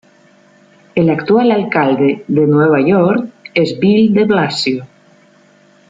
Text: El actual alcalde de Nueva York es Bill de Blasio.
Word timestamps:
El 0.95 1.11
actual 1.11 1.51
alcalde 1.51 2.25
de 2.27 2.47
Nueva 2.47 2.79
York 2.83 3.29
es 3.53 3.77
Bill 3.77 4.11
de 4.15 4.25
Blasio. 4.25 4.87